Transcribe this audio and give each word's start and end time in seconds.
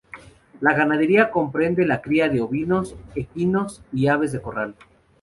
La 0.61 0.73
ganadería 0.73 1.29
comprende 1.29 1.85
la 1.85 2.01
cría 2.01 2.27
de 2.27 2.41
ovinos, 2.41 2.95
equinos 3.13 3.83
y 3.93 4.07
aves 4.07 4.31
de 4.31 4.41
corral. 4.41 4.73